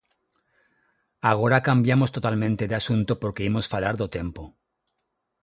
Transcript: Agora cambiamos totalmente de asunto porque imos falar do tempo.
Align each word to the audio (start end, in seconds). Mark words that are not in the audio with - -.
Agora 1.31 1.63
cambiamos 1.69 2.09
totalmente 2.15 2.63
de 2.69 2.75
asunto 2.81 3.11
porque 3.21 3.45
imos 3.49 3.69
falar 3.73 3.95
do 4.01 4.07
tempo. 4.17 4.43